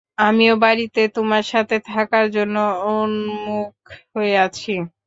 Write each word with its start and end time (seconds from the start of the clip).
আমিও 0.21 0.53
বাড়িতে 0.63 1.01
তোমার 1.15 1.43
সাথে 1.51 1.75
থাকার 1.87 2.25
জন্য 2.35 2.55
উন্মুখ 2.93 3.71
হয়ে 4.15 4.33
আছি। 4.45 4.71